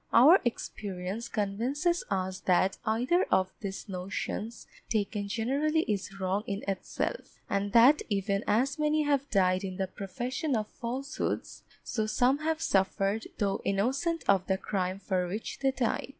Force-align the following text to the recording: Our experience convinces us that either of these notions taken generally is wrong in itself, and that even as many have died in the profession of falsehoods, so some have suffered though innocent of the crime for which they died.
Our 0.11 0.39
experience 0.43 1.27
convinces 1.29 2.03
us 2.09 2.39
that 2.47 2.79
either 2.87 3.23
of 3.29 3.53
these 3.59 3.87
notions 3.87 4.65
taken 4.89 5.27
generally 5.27 5.81
is 5.81 6.19
wrong 6.19 6.43
in 6.47 6.63
itself, 6.67 7.37
and 7.47 7.71
that 7.73 8.01
even 8.09 8.43
as 8.47 8.79
many 8.79 9.03
have 9.03 9.29
died 9.29 9.63
in 9.63 9.77
the 9.77 9.85
profession 9.85 10.55
of 10.57 10.67
falsehoods, 10.69 11.61
so 11.83 12.07
some 12.07 12.39
have 12.39 12.63
suffered 12.63 13.27
though 13.37 13.61
innocent 13.63 14.23
of 14.27 14.47
the 14.47 14.57
crime 14.57 14.97
for 14.97 15.27
which 15.27 15.59
they 15.59 15.69
died. 15.69 16.09